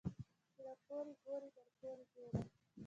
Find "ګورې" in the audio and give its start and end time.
1.25-1.49